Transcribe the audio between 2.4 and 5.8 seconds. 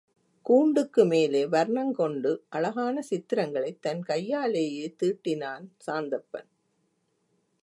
அழகான சித்திரங்களைத் தன் கையாலேயே தீட்டினான்